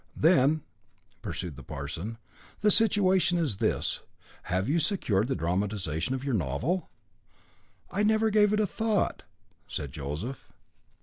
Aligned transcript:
"Then," 0.17 0.63
pursued 1.21 1.57
the 1.57 1.63
parson, 1.63 2.17
"the 2.61 2.71
situation 2.71 3.37
is 3.37 3.57
this: 3.57 3.99
Have 4.45 4.67
you 4.67 4.79
secured 4.79 5.27
the 5.27 5.35
dramatisation 5.35 6.15
of 6.15 6.23
your 6.23 6.33
novel?" 6.33 6.89
"I 7.91 8.01
never 8.01 8.31
gave 8.31 8.51
it 8.51 8.59
a 8.59 8.65
thought," 8.65 9.21
said 9.67 9.91
Joseph. 9.91 10.51